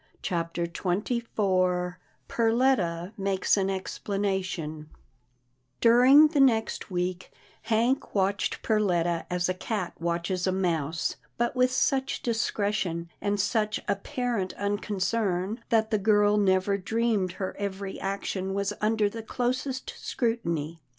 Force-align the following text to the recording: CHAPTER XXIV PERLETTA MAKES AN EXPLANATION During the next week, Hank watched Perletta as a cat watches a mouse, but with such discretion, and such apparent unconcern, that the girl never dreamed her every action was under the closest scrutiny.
CHAPTER 0.23 0.65
XXIV 0.65 1.97
PERLETTA 2.27 3.13
MAKES 3.19 3.55
AN 3.55 3.69
EXPLANATION 3.69 4.89
During 5.79 6.29
the 6.29 6.39
next 6.39 6.89
week, 6.89 7.31
Hank 7.61 8.15
watched 8.15 8.63
Perletta 8.63 9.27
as 9.29 9.47
a 9.47 9.53
cat 9.53 9.93
watches 9.99 10.47
a 10.47 10.51
mouse, 10.51 11.17
but 11.37 11.55
with 11.55 11.71
such 11.71 12.23
discretion, 12.23 13.09
and 13.21 13.39
such 13.39 13.79
apparent 13.87 14.53
unconcern, 14.55 15.61
that 15.69 15.91
the 15.91 15.99
girl 15.99 16.35
never 16.35 16.79
dreamed 16.79 17.33
her 17.33 17.55
every 17.59 17.99
action 18.01 18.55
was 18.55 18.73
under 18.81 19.07
the 19.07 19.21
closest 19.21 19.93
scrutiny. 19.95 20.81